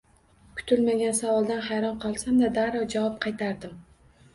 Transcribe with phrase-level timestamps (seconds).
[0.61, 3.83] Kutilmagan savoldan hayron qolsam-da, darrov javob qaytardim